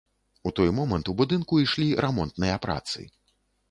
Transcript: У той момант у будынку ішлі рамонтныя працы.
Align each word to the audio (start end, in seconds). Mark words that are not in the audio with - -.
У 0.47 0.51
той 0.59 0.71
момант 0.79 1.13
у 1.13 1.15
будынку 1.21 1.53
ішлі 1.67 1.87
рамонтныя 2.07 2.61
працы. 2.69 3.11